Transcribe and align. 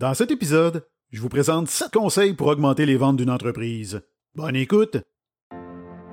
Dans 0.00 0.14
cet 0.14 0.30
épisode, 0.30 0.86
je 1.12 1.20
vous 1.20 1.28
présente 1.28 1.68
7 1.68 1.92
conseils 1.92 2.32
pour 2.32 2.46
augmenter 2.46 2.86
les 2.86 2.96
ventes 2.96 3.18
d'une 3.18 3.28
entreprise. 3.28 4.00
Bonne 4.34 4.56
écoute! 4.56 4.96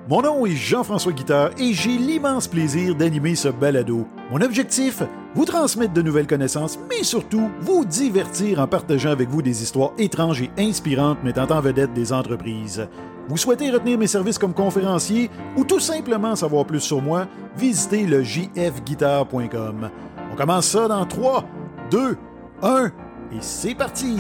Mon 0.10 0.21
nom 0.21 0.46
est 0.46 0.58
Jean-François 0.58 1.13
Guitard 1.13 1.52
et 1.58 1.72
j'ai 1.72 1.98
l'immense 1.98 2.50
plaisir 2.50 2.96
d'animer 2.96 3.36
ce 3.36 3.48
balado. 3.48 4.06
Mon 4.30 4.42
objectif, 4.42 5.04
vous 5.36 5.46
transmettre 5.46 5.94
de 5.94 6.02
nouvelles 6.02 6.28
connaissances, 6.28 6.78
mais 6.90 7.04
surtout 7.04 7.50
vous 7.62 7.86
divertir 7.86 8.60
en 8.60 8.68
partageant 8.68 9.12
avec 9.12 9.30
vous 9.30 9.42
des 9.42 9.64
histoires 9.64 9.94
étranges 9.98 10.42
et 10.42 10.52
inspirantes 10.58 11.24
mettant 11.24 11.50
en 11.50 11.62
vedette 11.62 11.94
des 11.94 12.12
entreprises. 12.12 12.90
Vous 13.30 13.38
souhaitez 13.38 13.72
retenir 13.72 13.98
mes 13.98 14.08
services 14.08 14.38
comme 14.38 14.54
conférencier 14.54 15.30
ou 15.56 15.64
tout 15.64 15.80
simplement 15.80 16.36
savoir 16.36 16.66
plus 16.66 16.82
sur 16.82 17.02
moi, 17.02 17.26
visitez 17.56 18.06
le 18.06 18.22
jfguitar.com. 18.22 19.90
On 20.30 20.36
commence 20.36 20.68
ça 20.68 20.90
dans 20.90 21.06
3, 21.06 21.46
2, 21.90 22.18
1 22.64 22.92
et 23.32 23.41
c'est 23.41 23.75
parti! 23.75 24.18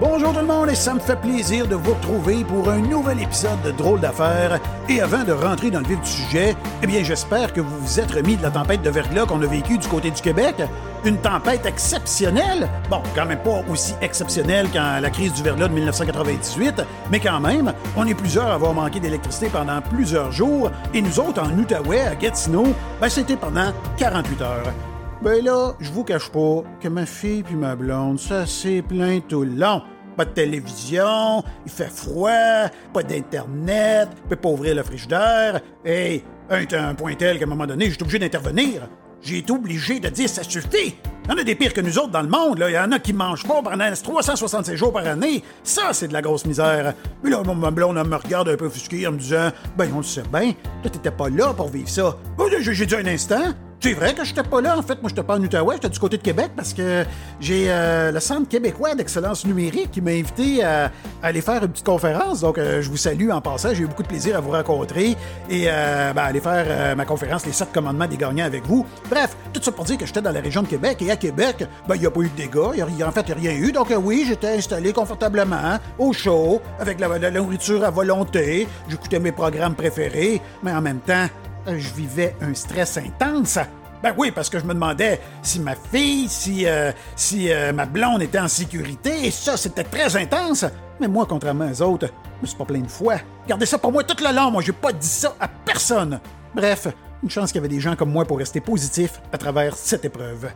Bonjour 0.00 0.32
tout 0.32 0.40
le 0.40 0.46
monde 0.46 0.68
et 0.70 0.74
ça 0.74 0.92
me 0.92 0.98
fait 0.98 1.20
plaisir 1.20 1.68
de 1.68 1.76
vous 1.76 1.94
retrouver 1.94 2.42
pour 2.44 2.68
un 2.68 2.78
nouvel 2.78 3.22
épisode 3.22 3.62
de 3.62 3.70
Drôle 3.70 4.00
d'affaires. 4.00 4.58
Et 4.88 5.00
avant 5.00 5.22
de 5.22 5.30
rentrer 5.30 5.70
dans 5.70 5.78
le 5.80 5.86
vif 5.86 6.00
du 6.00 6.10
sujet, 6.10 6.56
eh 6.82 6.86
bien 6.86 7.04
j'espère 7.04 7.52
que 7.52 7.60
vous 7.60 7.78
vous 7.78 8.00
êtes 8.00 8.10
remis 8.10 8.36
de 8.36 8.42
la 8.42 8.50
tempête 8.50 8.82
de 8.82 8.90
verglas 8.90 9.26
qu'on 9.26 9.40
a 9.40 9.46
vécue 9.46 9.78
du 9.78 9.86
côté 9.86 10.10
du 10.10 10.20
Québec. 10.20 10.56
Une 11.04 11.16
tempête 11.18 11.64
exceptionnelle. 11.64 12.68
Bon, 12.90 13.02
quand 13.14 13.24
même 13.24 13.42
pas 13.42 13.62
aussi 13.70 13.94
exceptionnelle 14.02 14.68
qu'en 14.72 14.98
la 15.00 15.10
crise 15.10 15.32
du 15.32 15.44
verglas 15.44 15.68
de 15.68 15.74
1998, 15.74 16.82
mais 17.12 17.20
quand 17.20 17.40
même, 17.40 17.72
on 17.96 18.04
est 18.06 18.14
plusieurs 18.14 18.48
à 18.48 18.54
avoir 18.54 18.74
manqué 18.74 18.98
d'électricité 18.98 19.48
pendant 19.48 19.80
plusieurs 19.80 20.32
jours. 20.32 20.72
Et 20.92 21.02
nous 21.02 21.20
autres, 21.20 21.40
en 21.40 21.56
Outaouais, 21.56 22.00
à 22.00 22.16
Gatineau, 22.16 22.66
ben 23.00 23.08
c'était 23.08 23.36
pendant 23.36 23.72
48 23.96 24.42
heures. 24.42 24.93
Ben 25.24 25.42
là, 25.42 25.74
je 25.80 25.90
vous 25.90 26.04
cache 26.04 26.28
pas 26.28 26.62
que 26.82 26.88
ma 26.88 27.06
fille 27.06 27.42
puis 27.42 27.54
ma 27.54 27.74
blonde, 27.74 28.20
ça 28.20 28.44
s'est 28.44 28.82
plein 28.82 29.20
tout 29.20 29.42
le 29.42 29.54
long. 29.54 29.80
Pas 30.18 30.26
de 30.26 30.30
télévision, 30.30 31.42
il 31.64 31.72
fait 31.72 31.90
froid, 31.90 32.68
pas 32.92 33.02
d'internet, 33.02 34.10
peut 34.28 34.36
pas 34.36 34.50
ouvrir 34.50 34.74
le 34.74 34.82
frigidaire. 34.82 35.62
Hey, 35.82 36.22
un, 36.50 36.90
un 36.90 36.94
point 36.94 37.14
tel 37.14 37.38
qu'à 37.38 37.46
un 37.46 37.48
moment 37.48 37.66
donné, 37.66 37.86
été 37.86 38.02
obligé 38.02 38.18
d'intervenir. 38.18 38.86
J'ai 39.22 39.38
été 39.38 39.50
obligé 39.50 39.98
de 39.98 40.10
dire 40.10 40.28
ça 40.28 40.42
suffit. 40.42 40.94
Il 41.24 41.30
y 41.30 41.32
en 41.32 41.38
a 41.38 41.42
des 41.42 41.54
pires 41.54 41.72
que 41.72 41.80
nous 41.80 41.98
autres 41.98 42.10
dans 42.10 42.20
le 42.20 42.28
monde. 42.28 42.58
Là. 42.58 42.68
Il 42.68 42.74
y 42.74 42.78
en 42.78 42.92
a 42.92 42.98
qui 42.98 43.14
mangent 43.14 43.46
pas 43.46 43.62
pendant 43.62 43.90
366 43.90 44.76
jours 44.76 44.92
par 44.92 45.06
année. 45.06 45.42
Ça, 45.62 45.94
c'est 45.94 46.08
de 46.08 46.12
la 46.12 46.20
grosse 46.20 46.44
misère. 46.44 46.92
Mais 47.22 47.30
là, 47.30 47.42
ma 47.42 47.70
blonde 47.70 47.96
me 47.96 48.16
regarde 48.16 48.50
un 48.50 48.56
peu 48.56 48.66
offusqué 48.66 49.06
en 49.06 49.12
me 49.12 49.18
disant 49.18 49.48
Ben, 49.78 49.88
on 49.94 49.98
le 49.98 50.02
sait 50.02 50.22
bien, 50.30 50.52
toi, 50.82 50.90
t'étais 50.90 51.10
pas 51.10 51.30
là 51.30 51.54
pour 51.54 51.68
vivre 51.68 51.88
ça. 51.88 52.18
J'ai 52.60 52.84
dit 52.84 52.94
un 52.94 53.06
instant. 53.06 53.54
C'est 53.84 53.92
vrai 53.92 54.14
que 54.14 54.24
j'étais 54.24 54.42
pas 54.42 54.62
là. 54.62 54.78
En 54.78 54.82
fait, 54.82 55.02
moi, 55.02 55.10
j'étais 55.10 55.22
pas 55.22 55.36
en 55.36 55.42
Outaouais, 55.42 55.74
j'étais 55.74 55.90
du 55.90 55.98
côté 55.98 56.16
de 56.16 56.22
Québec 56.22 56.52
parce 56.56 56.72
que 56.72 57.04
j'ai 57.38 57.66
euh, 57.68 58.12
le 58.12 58.18
Centre 58.18 58.48
québécois 58.48 58.94
d'excellence 58.94 59.44
numérique 59.44 59.90
qui 59.90 60.00
m'a 60.00 60.12
invité 60.12 60.64
à, 60.64 60.90
aller 61.22 61.42
faire 61.42 61.62
une 61.62 61.70
petite 61.70 61.84
conférence. 61.84 62.40
Donc, 62.40 62.56
euh, 62.56 62.80
je 62.80 62.88
vous 62.88 62.96
salue 62.96 63.28
en 63.28 63.42
passant. 63.42 63.74
J'ai 63.74 63.82
eu 63.82 63.86
beaucoup 63.86 64.02
de 64.02 64.08
plaisir 64.08 64.38
à 64.38 64.40
vous 64.40 64.52
rencontrer 64.52 65.18
et 65.50 65.64
euh, 65.66 66.14
ben, 66.14 66.22
aller 66.22 66.40
faire 66.40 66.96
ma 66.96 67.04
conférence 67.04 67.44
Les 67.44 67.52
sept 67.52 67.72
commandements 67.74 68.06
des 68.06 68.16
gagnants 68.16 68.46
avec 68.46 68.64
vous. 68.64 68.86
Bref, 69.10 69.36
tout 69.52 69.62
ça 69.62 69.70
pour 69.70 69.84
dire 69.84 69.98
que 69.98 70.06
j'étais 70.06 70.22
dans 70.22 70.32
la 70.32 70.40
région 70.40 70.62
de 70.62 70.68
Québec 70.68 71.02
et 71.02 71.10
à 71.10 71.16
Québec, 71.16 71.68
ben, 71.86 71.96
il 71.96 72.00
n'y 72.00 72.06
a 72.06 72.10
pas 72.10 72.20
eu 72.20 72.30
de 72.30 72.36
dégâts. 72.36 72.78
Y 72.78 73.02
a, 73.02 73.06
en 73.06 73.12
fait, 73.12 73.26
il 73.28 73.36
n'y 73.38 73.48
a 73.48 73.50
rien 73.50 73.66
eu. 73.66 73.70
Donc, 73.70 73.92
oui, 74.02 74.24
j'étais 74.26 74.56
installé 74.56 74.94
confortablement, 74.94 75.78
au 75.98 76.14
chaud, 76.14 76.62
avec 76.80 76.98
la 76.98 77.30
nourriture 77.30 77.84
à 77.84 77.90
volonté. 77.90 78.66
J'écoutais 78.88 79.20
mes 79.20 79.32
programmes 79.32 79.74
préférés, 79.74 80.40
mais 80.62 80.72
en 80.72 80.80
même 80.80 81.00
temps, 81.00 81.26
je 81.66 81.94
vivais 81.94 82.34
un 82.40 82.54
stress 82.54 82.98
intense. 82.98 83.58
Ben 84.02 84.14
oui, 84.18 84.30
parce 84.30 84.50
que 84.50 84.58
je 84.58 84.64
me 84.64 84.74
demandais 84.74 85.18
si 85.42 85.60
ma 85.60 85.74
fille, 85.74 86.28
si, 86.28 86.66
euh, 86.66 86.92
si 87.16 87.50
euh, 87.50 87.72
ma 87.72 87.86
blonde 87.86 88.22
était 88.22 88.38
en 88.38 88.48
sécurité, 88.48 89.26
et 89.26 89.30
ça, 89.30 89.56
c'était 89.56 89.84
très 89.84 90.14
intense. 90.16 90.66
Mais 91.00 91.08
moi, 91.08 91.24
contrairement 91.26 91.70
aux 91.70 91.82
autres, 91.82 92.08
je 92.36 92.42
me 92.42 92.46
suis 92.46 92.56
pas 92.56 92.66
plein 92.66 92.80
de 92.80 92.90
fois. 92.90 93.16
Gardez 93.48 93.64
ça 93.64 93.78
pour 93.78 93.92
moi 93.92 94.04
tout 94.04 94.22
le 94.22 94.34
long, 94.34 94.50
moi, 94.50 94.62
j'ai 94.62 94.72
pas 94.72 94.92
dit 94.92 95.06
ça 95.06 95.34
à 95.40 95.48
personne. 95.48 96.20
Bref, 96.54 96.88
une 97.22 97.30
chance 97.30 97.50
qu'il 97.50 97.62
y 97.62 97.64
avait 97.64 97.74
des 97.74 97.80
gens 97.80 97.96
comme 97.96 98.10
moi 98.10 98.26
pour 98.26 98.38
rester 98.38 98.60
positif 98.60 99.22
à 99.32 99.38
travers 99.38 99.74
cette 99.74 100.04
épreuve. 100.04 100.50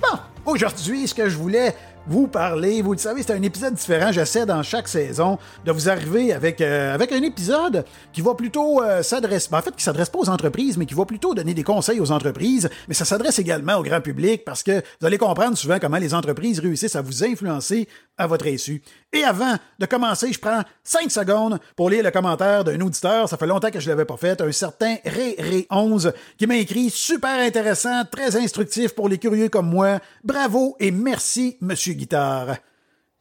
Bon, 0.00 0.18
aujourd'hui, 0.46 1.06
ce 1.06 1.14
que 1.14 1.28
je 1.28 1.36
voulais 1.36 1.74
vous 2.06 2.26
parler. 2.28 2.82
Vous 2.82 2.92
le 2.92 2.98
savez, 2.98 3.22
c'est 3.22 3.32
un 3.32 3.42
épisode 3.42 3.74
différent. 3.74 4.12
J'essaie 4.12 4.46
dans 4.46 4.62
chaque 4.62 4.88
saison 4.88 5.38
de 5.64 5.72
vous 5.72 5.88
arriver 5.88 6.32
avec, 6.32 6.60
euh, 6.60 6.94
avec 6.94 7.12
un 7.12 7.22
épisode 7.22 7.84
qui 8.12 8.20
va 8.20 8.34
plutôt 8.34 8.82
euh, 8.82 9.02
s'adresser, 9.02 9.48
ben, 9.50 9.58
en 9.58 9.62
fait, 9.62 9.74
qui 9.74 9.82
s'adresse 9.82 10.08
pas 10.08 10.18
aux 10.18 10.28
entreprises, 10.28 10.76
mais 10.76 10.86
qui 10.86 10.94
va 10.94 11.04
plutôt 11.04 11.34
donner 11.34 11.54
des 11.54 11.64
conseils 11.64 12.00
aux 12.00 12.12
entreprises. 12.12 12.68
Mais 12.88 12.94
ça 12.94 13.04
s'adresse 13.04 13.38
également 13.38 13.76
au 13.76 13.82
grand 13.82 14.00
public 14.00 14.44
parce 14.44 14.62
que 14.62 14.82
vous 15.00 15.06
allez 15.06 15.18
comprendre 15.18 15.56
souvent 15.56 15.78
comment 15.80 15.98
les 15.98 16.14
entreprises 16.14 16.60
réussissent 16.60 16.96
à 16.96 17.02
vous 17.02 17.24
influencer 17.24 17.88
à 18.18 18.26
votre 18.26 18.46
insu. 18.46 18.82
Et 19.12 19.24
avant 19.24 19.56
de 19.78 19.86
commencer, 19.86 20.32
je 20.32 20.38
prends 20.38 20.62
5 20.84 21.10
secondes 21.10 21.58
pour 21.74 21.90
lire 21.90 22.04
le 22.04 22.10
commentaire 22.10 22.64
d'un 22.64 22.80
auditeur. 22.80 23.28
Ça 23.28 23.36
fait 23.36 23.46
longtemps 23.46 23.70
que 23.70 23.80
je 23.80 23.88
l'avais 23.88 24.04
pas 24.04 24.16
fait. 24.16 24.40
Un 24.40 24.52
certain 24.52 24.96
Ré-Ré11 25.04 26.12
qui 26.38 26.46
m'a 26.46 26.56
écrit 26.56 26.90
super 26.90 27.38
intéressant, 27.40 28.04
très 28.10 28.36
instructif 28.36 28.94
pour 28.94 29.08
les 29.08 29.18
curieux 29.18 29.48
comme 29.48 29.68
moi. 29.68 29.98
Bravo 30.24 30.76
et 30.80 30.90
merci, 30.90 31.56
monsieur 31.60 31.95
Guitare. 31.96 32.58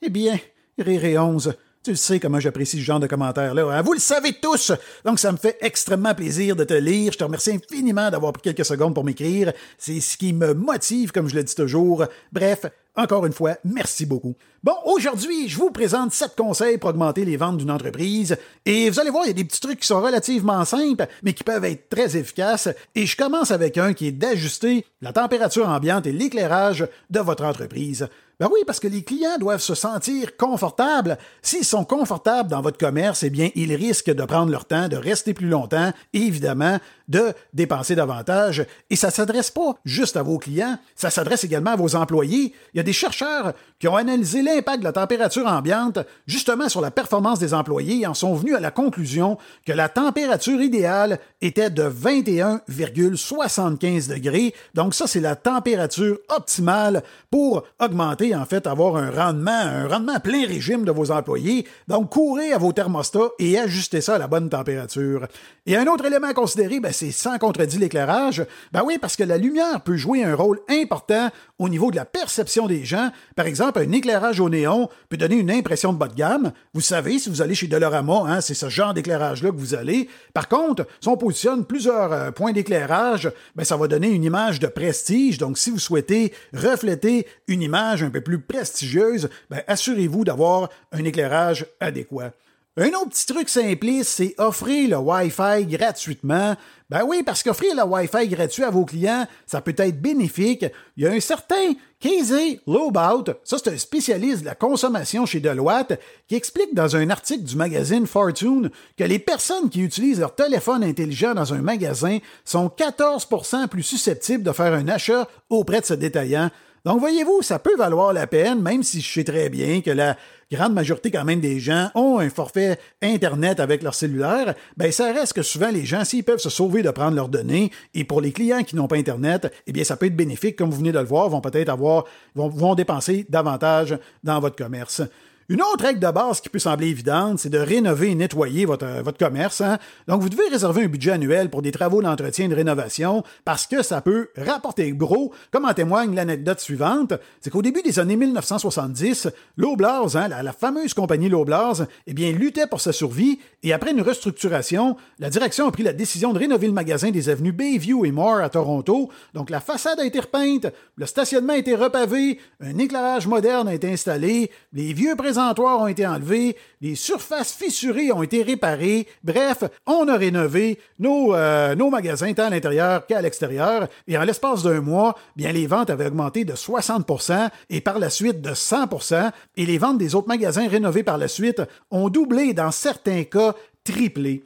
Eh 0.02 0.10
bien, 0.10 0.38
Ré 0.78 1.18
11, 1.18 1.56
tu 1.86 1.96
sais 1.96 2.20
comment 2.20 2.40
j'apprécie 2.40 2.80
ce 2.80 2.84
genre 2.84 3.00
de 3.00 3.08
commentaires-là. 3.08 3.64
Hein? 3.72 3.82
Vous 3.84 3.94
le 3.94 4.00
savez 4.00 4.34
tous. 4.34 4.72
Donc, 5.06 5.20
ça 5.20 5.32
me 5.32 5.38
fait 5.38 5.58
extrêmement 5.62 6.16
plaisir 6.16 6.56
de 6.56 6.64
te 6.64 6.74
lire. 6.74 7.12
Je 7.14 7.18
te 7.20 7.24
remercie 7.24 7.52
infiniment 7.52 8.10
d'avoir 8.10 8.34
pris 8.34 8.42
quelques 8.42 8.66
secondes 8.66 8.96
pour 8.96 9.04
m'écrire. 9.04 9.54
C'est 9.78 10.00
ce 10.02 10.18
qui 10.18 10.34
me 10.34 10.54
motive, 10.54 11.12
comme 11.12 11.28
je 11.30 11.36
le 11.36 11.44
dis 11.44 11.54
toujours. 11.54 12.06
Bref, 12.32 12.66
encore 12.96 13.26
une 13.26 13.34
fois, 13.34 13.58
merci 13.64 14.06
beaucoup. 14.06 14.36
Bon, 14.64 14.74
aujourd'hui, 14.86 15.48
je 15.48 15.58
vous 15.58 15.70
présente 15.70 16.12
sept 16.12 16.36
conseils 16.36 16.80
pour 16.80 16.90
augmenter 16.90 17.24
les 17.24 17.38
ventes 17.38 17.58
d'une 17.58 17.70
entreprise. 17.70 18.36
Et 18.66 18.90
vous 18.90 19.00
allez 19.00 19.12
voir, 19.12 19.26
il 19.26 19.28
y 19.28 19.32
a 19.32 19.34
des 19.34 19.44
petits 19.44 19.60
trucs 19.60 19.82
qui 19.82 19.88
sont 19.88 20.02
relativement 20.02 20.66
simples, 20.66 21.06
mais 21.22 21.34
qui 21.34 21.44
peuvent 21.44 21.66
être 21.66 21.90
très 21.90 22.18
efficaces. 22.18 22.70
Et 22.96 23.06
je 23.06 23.16
commence 23.16 23.52
avec 23.52 23.78
un 23.78 23.94
qui 23.94 24.08
est 24.08 24.12
d'ajuster 24.12 24.86
la 25.02 25.14
température 25.14 25.70
ambiante 25.70 26.08
et 26.08 26.12
l'éclairage 26.12 26.88
de 27.12 27.20
votre 27.20 27.44
entreprise. 27.44 28.08
Ben 28.40 28.50
oui, 28.52 28.60
parce 28.68 28.82
que 28.82 28.88
les 28.88 29.04
clients 29.04 29.38
doivent 29.40 29.62
se 29.62 29.76
sentir 29.76 30.36
confortables. 30.36 31.18
S'ils 31.42 31.64
sont 31.64 31.86
confortables 31.86 32.50
dans 32.50 32.62
votre 32.62 32.78
commerce, 32.78 33.24
eh 33.24 33.30
bien, 33.30 33.50
ils 33.56 33.74
risquent 33.74 34.14
de 34.14 34.26
prendre 34.26 34.52
leur 34.52 34.66
temps, 34.66 34.90
de 34.90 34.98
rester 34.98 35.34
plus 35.34 35.48
longtemps 35.48 35.92
évidemment 36.14 36.80
de 37.08 37.34
dépenser 37.54 37.96
davantage. 37.96 38.66
Et 38.90 38.96
ça 38.96 39.12
s'adresse 39.12 39.52
pas 39.52 39.76
juste 39.86 40.18
à 40.18 40.24
vos 40.24 40.38
clients, 40.38 40.78
ça 40.96 41.10
s'adresse 41.10 41.44
également 41.44 41.72
à 41.72 41.76
vos 41.76 41.96
employés. 41.96 42.54
Il 42.74 42.78
y 42.78 42.80
a 42.80 42.84
des 42.84 42.94
chercheurs 42.94 43.54
qui 43.80 43.88
ont 43.88 43.96
analysé 43.96 44.42
l'impact 44.42 44.80
de 44.80 44.86
la 44.86 44.94
température 44.94 45.48
ambiante 45.48 46.00
justement 46.28 46.70
sur 46.70 46.82
la 46.82 46.92
performance 46.92 47.40
des 47.40 47.54
employés 47.54 48.02
et 48.02 48.08
en 48.08 48.14
sont 48.14 48.36
venus 48.36 48.56
à 48.56 48.60
la 48.60 48.72
conclusion 48.72 49.38
que 49.66 49.74
la 49.74 49.90
température 49.90 50.62
idéale 50.62 51.20
était 51.42 51.70
de 51.70 51.84
21,75 51.84 54.10
degrés. 54.10 54.54
Donc 54.74 54.94
ça, 54.94 55.08
c'est 55.08 55.20
la 55.20 55.36
température 55.36 56.18
optimale 56.30 57.04
pour 57.30 57.64
augmenter, 57.80 58.34
en 58.36 58.46
fait, 58.46 58.68
avoir 58.68 58.98
un 58.98 59.12
rendement, 59.12 59.52
un 59.52 59.88
rendement 59.88 60.20
plein 60.20 60.46
régime 60.48 60.86
de 60.86 60.92
vos 60.92 61.12
employés. 61.12 61.68
Donc 61.88 62.10
courez 62.10 62.54
à 62.54 62.58
vos 62.58 62.74
thermostats 62.74 63.30
et 63.40 63.60
ajustez 63.60 64.02
ça 64.02 64.16
à 64.16 64.18
la 64.18 64.28
bonne 64.28 64.50
température. 64.50 65.28
Et 65.66 65.76
un 65.76 65.88
autre 65.88 66.06
élément 66.06 66.28
à 66.28 66.34
considérer, 66.34 66.80
ben, 66.80 66.94
c'est 66.96 67.12
sans 67.12 67.38
contredit 67.38 67.78
l'éclairage. 67.78 68.46
Ben 68.72 68.82
oui, 68.86 68.98
parce 69.00 69.16
que 69.16 69.24
la 69.24 69.38
lumière 69.38 69.82
peut 69.82 69.98
jouer 69.98 70.24
un 70.24 70.36
rôle 70.36 70.60
important 70.70 71.30
au 71.60 71.70
niveau 71.70 71.92
de 71.92 71.96
la 71.96 72.06
perception 72.06 72.68
des 72.68 72.84
gens. 72.84 73.10
Par 73.36 73.46
exemple, 73.46 73.80
un 73.80 73.92
éclairage 73.92 74.40
au 74.40 74.50
néon 74.50 74.90
peut 75.10 75.18
donner 75.18 75.36
une 75.36 75.52
impression 75.52 75.94
de 75.94 75.98
bas 75.98 76.08
de 76.08 76.16
gamme. 76.16 76.52
Vous 76.74 76.82
savez, 76.82 77.20
si 77.20 77.30
vous 77.30 77.42
allez 77.42 77.56
chez 77.56 77.68
Dolorama, 77.68 78.24
hein, 78.28 78.42
c'est 78.42 78.54
ce 78.54 78.70
genre 78.70 78.94
d'éclairage-là 78.94 79.52
que 79.52 79.58
vous 79.58 79.76
allez. 79.76 80.10
Par 80.34 80.48
contre, 80.48 80.88
si 81.02 81.08
on 81.08 81.18
positionne 81.18 81.66
plusieurs 81.66 82.12
euh, 82.12 82.32
points 82.32 82.54
d'éclairage, 82.54 83.32
ben, 83.56 83.64
ça 83.64 83.78
va 83.78 83.88
donner 83.88 84.10
une 84.10 84.24
image 84.24 84.60
de 84.60 84.68
prestige. 84.68 85.38
Donc, 85.38 85.58
si 85.58 85.70
vous 85.70 85.80
souhaitez 85.80 86.34
refléter 86.54 87.28
une 87.48 87.62
image 87.62 88.04
un 88.04 88.10
peu 88.10 88.22
plus 88.22 88.40
prestigieuse, 88.40 89.30
ben, 89.50 89.62
assurez-vous 89.68 90.24
d'avoir 90.24 90.70
un 90.92 91.04
éclairage 91.04 91.66
adéquat. 91.80 92.32
Un 92.78 92.90
autre 92.90 93.12
petit 93.12 93.26
truc 93.26 93.48
simpliste, 93.48 94.10
c'est 94.10 94.36
offrir 94.38 94.90
le 94.90 94.98
Wi-Fi 94.98 95.66
gratuitement. 95.66 96.58
Ben 96.90 97.04
oui, 97.08 97.24
parce 97.24 97.42
qu'offrir 97.42 97.74
le 97.74 97.84
Wi-Fi 97.84 98.28
gratuit 98.28 98.64
à 98.64 98.70
vos 98.70 98.84
clients, 98.84 99.26
ça 99.46 99.62
peut 99.62 99.74
être 99.78 100.02
bénéfique. 100.02 100.66
Il 100.98 101.06
y 101.06 101.08
a 101.08 101.12
un 101.12 101.22
certain 101.22 101.74
Casey 102.02 102.60
Lobout, 102.68 103.32
ça 103.46 103.58
c'est 103.58 103.74
un 103.74 103.78
spécialiste 103.78 104.42
de 104.42 104.46
la 104.46 104.56
consommation 104.56 105.26
chez 105.26 105.40
Deloitte, 105.40 105.98
qui 106.28 106.36
explique 106.36 106.76
dans 106.76 106.98
un 106.98 107.10
article 107.10 107.46
du 107.46 107.56
magazine 107.56 108.06
Fortune 108.06 108.70
que 108.98 109.06
les 109.06 109.20
personnes 109.20 109.70
qui 109.70 109.80
utilisent 109.80 110.20
leur 110.20 110.36
téléphone 110.36 110.84
intelligent 110.84 111.34
dans 111.34 111.54
un 111.54 111.62
magasin 111.62 112.18
sont 112.44 112.68
14% 112.68 113.70
plus 113.70 113.84
susceptibles 113.84 114.44
de 114.44 114.52
faire 114.52 114.74
un 114.74 114.90
achat 114.90 115.30
auprès 115.50 115.80
de 115.80 115.86
ce 115.86 115.94
détaillant 115.94 116.52
Donc, 116.86 117.00
voyez-vous, 117.00 117.42
ça 117.42 117.58
peut 117.58 117.76
valoir 117.76 118.14
la 118.14 118.28
peine, 118.28 118.62
même 118.62 118.84
si 118.84 119.02
je 119.02 119.12
sais 119.12 119.24
très 119.24 119.50
bien 119.50 119.82
que 119.82 119.90
la 119.90 120.16
grande 120.52 120.74
majorité 120.74 121.10
quand 121.10 121.26
même 121.26 121.40
des 121.40 121.60
gens 121.60 121.90
ont 121.96 122.20
un 122.20 122.30
forfait 122.30 122.78
Internet 123.02 123.60
avec 123.60 123.82
leur 123.82 123.96
cellulaire, 123.96 124.54
ben 124.78 124.92
ça 124.92 125.12
reste 125.12 125.34
que 125.34 125.42
souvent 125.42 125.72
les 125.72 125.84
gens, 125.84 126.06
s'ils 126.06 126.24
peuvent 126.24 126.38
se 126.38 126.52
sauver 126.52 126.84
de 126.84 126.92
prendre 126.92 127.16
leurs 127.16 127.30
données, 127.30 127.72
et 127.96 128.04
pour 128.04 128.22
les 128.22 128.32
clients 128.32 128.64
qui 128.64 128.76
n'ont 128.76 128.88
pas 128.88 128.98
Internet, 128.98 129.52
eh 129.66 129.72
bien 129.72 129.84
ça 129.84 129.98
peut 129.98 130.06
être 130.06 130.16
bénéfique, 130.16 130.56
comme 130.56 130.70
vous 130.70 130.78
venez 130.78 130.92
de 130.92 131.00
le 131.00 131.06
voir, 131.06 131.28
vont 131.28 131.42
peut-être 131.42 131.70
avoir, 131.70 132.06
vont, 132.36 132.50
vont 132.50 132.76
dépenser 132.76 133.26
davantage 133.30 133.98
dans 134.24 134.40
votre 134.40 134.56
commerce. 134.56 135.02
Une 135.48 135.62
autre 135.62 135.84
règle 135.84 136.00
de 136.00 136.10
base 136.10 136.42
qui 136.42 136.50
peut 136.50 136.58
sembler 136.58 136.88
évidente, 136.88 137.38
c'est 137.38 137.52
de 137.52 137.60
rénover 137.60 138.10
et 138.10 138.16
nettoyer 138.16 138.66
votre, 138.66 138.88
votre 139.04 139.20
commerce. 139.20 139.62
Hein. 139.62 139.78
Donc, 140.08 140.24
vous 140.24 140.30
devez 140.30 140.50
réserver 140.50 140.86
un 140.86 140.88
budget 140.88 141.12
annuel 141.12 141.52
pour 141.52 141.62
des 141.62 141.72
travaux 141.72 142.02
d'entretien 142.02 142.46
et 142.46 142.48
de 142.48 142.56
rénovation 142.56 143.24
parce 143.44 143.68
que 143.68 143.84
ça 143.84 144.02
peut 144.02 144.30
rapporter 144.36 144.92
gros, 144.94 145.34
comme 145.52 145.66
en 145.66 145.74
témoigne 145.76 146.16
l'anecdote 146.16 146.60
suivante. 146.60 147.14
C'est 147.42 147.52
qu'au 147.52 147.62
début 147.62 147.84
des 147.84 148.00
années 148.00 148.16
1970, 148.16 149.28
Loblaws, 149.58 150.18
hein, 150.18 150.30
la, 150.30 150.52
fameuse 150.52 150.96
compagnie 150.96 151.30
Loblaws, 151.30 151.86
eh 152.08 152.14
bien, 152.16 152.32
luttait 152.32 152.66
pour 152.66 152.82
sa 152.82 152.92
survie 152.92 153.38
et 153.62 153.72
après 153.72 153.92
une 153.92 154.02
restructuration, 154.02 154.98
la 155.20 155.30
direction 155.30 155.68
a 155.68 155.72
pris 155.72 155.84
la 155.84 155.94
décision 155.94 156.34
de 156.34 156.40
rénover 156.40 156.66
le 156.66 156.74
magasin 156.74 157.12
des 157.12 157.30
avenues 157.30 157.52
Bayview 157.52 158.04
et 158.04 158.12
Moore 158.12 158.40
à 158.40 158.50
Toronto. 158.50 159.12
Donc, 159.36 159.52
la 159.52 159.60
façade 159.60 160.00
a 160.00 160.06
été 160.06 160.22
repeinte, 160.22 160.66
le 160.96 161.06
stationnement 161.06 161.54
a 161.54 161.58
été 161.58 161.76
repavé, 161.76 162.40
un 162.62 162.80
éclairage 162.80 163.28
moderne 163.28 163.68
a 163.68 163.76
été 163.76 163.92
installé, 163.92 164.50
les 164.74 164.92
vieux 164.92 165.16
présentoirs 165.36 165.82
ont 165.82 165.88
été 165.88 166.08
enlevés, 166.08 166.56
les 166.80 166.96
surfaces 166.96 167.52
fissurées 167.52 168.10
ont 168.14 168.24
été 168.24 168.42
réparées. 168.42 169.06
Bref, 169.22 169.66
on 169.86 170.08
a 170.08 170.16
rénové 170.16 170.80
nos, 170.98 171.36
euh, 171.36 171.76
nos 171.76 171.90
magasins 171.90 172.34
tant 172.34 172.46
à 172.46 172.50
l'intérieur 172.52 173.06
qu'à 173.06 173.22
l'extérieur. 173.22 173.90
Et 174.08 174.18
en 174.18 174.24
l'espace 174.24 174.64
d'un 174.64 174.80
mois, 174.80 175.14
bien 175.36 175.52
les 175.52 175.68
ventes 175.68 175.90
avaient 175.90 176.08
augmenté 176.08 176.46
de 176.46 176.54
60% 176.54 177.50
et 177.70 177.82
par 177.82 178.00
la 178.00 178.10
suite 178.10 178.40
de 178.40 178.52
100% 178.52 179.32
et 179.58 179.66
les 179.66 179.78
ventes 179.78 179.98
des 179.98 180.16
autres 180.16 180.30
magasins 180.30 180.70
rénovés 180.70 181.04
par 181.04 181.18
la 181.18 181.28
suite 181.28 181.62
ont 181.92 182.08
doublé 182.08 182.54
dans 182.54 182.72
certains 182.72 183.26
cas 183.26 183.56
triplé. 183.84 184.42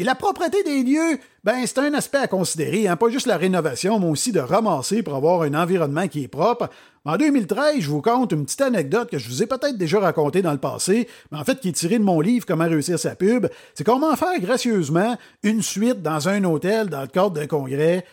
Et 0.00 0.04
la 0.04 0.14
propreté 0.14 0.62
des 0.62 0.84
lieux, 0.84 1.18
ben, 1.42 1.66
c'est 1.66 1.78
un 1.78 1.92
aspect 1.92 2.18
à 2.18 2.28
considérer, 2.28 2.86
hein. 2.86 2.94
pas 2.94 3.08
juste 3.08 3.26
la 3.26 3.36
rénovation, 3.36 3.98
mais 3.98 4.06
aussi 4.06 4.30
de 4.30 4.38
ramasser 4.38 5.02
pour 5.02 5.16
avoir 5.16 5.42
un 5.42 5.54
environnement 5.54 6.06
qui 6.06 6.22
est 6.22 6.28
propre. 6.28 6.70
En 7.04 7.16
2013, 7.16 7.80
je 7.80 7.90
vous 7.90 8.00
compte 8.00 8.30
une 8.30 8.44
petite 8.44 8.60
anecdote 8.60 9.10
que 9.10 9.18
je 9.18 9.28
vous 9.28 9.42
ai 9.42 9.46
peut-être 9.46 9.76
déjà 9.76 9.98
racontée 9.98 10.40
dans 10.40 10.52
le 10.52 10.58
passé, 10.58 11.08
mais 11.32 11.38
en 11.38 11.44
fait 11.44 11.58
qui 11.58 11.70
est 11.70 11.72
tirée 11.72 11.98
de 11.98 12.04
mon 12.04 12.20
livre 12.20 12.46
Comment 12.46 12.68
réussir 12.68 12.96
sa 12.96 13.16
pub. 13.16 13.48
C'est 13.74 13.82
comment 13.82 14.14
faire 14.14 14.38
gracieusement 14.38 15.16
une 15.42 15.62
suite 15.62 16.00
dans 16.00 16.28
un 16.28 16.44
hôtel 16.44 16.90
dans 16.90 17.00
le 17.00 17.08
cadre 17.08 17.32
d'un 17.32 17.48
congrès. 17.48 18.04